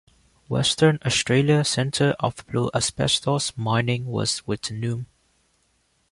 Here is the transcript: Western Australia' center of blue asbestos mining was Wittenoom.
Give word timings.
Western 0.49 0.97
Australia' 1.05 1.63
center 1.63 2.15
of 2.19 2.43
blue 2.47 2.71
asbestos 2.73 3.53
mining 3.55 4.07
was 4.07 4.39
Wittenoom. 4.47 5.05